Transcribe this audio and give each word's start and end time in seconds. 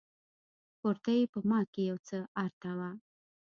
کورتۍ 0.79 1.19
په 1.31 1.39
ما 1.49 1.59
کښې 1.71 1.83
يو 1.89 1.97
څه 2.07 2.17
ارته 2.43 2.71
وه. 2.77 2.89